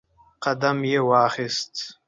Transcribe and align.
قدم 0.43 0.77
یې 0.91 0.99
واخیست 1.09 1.73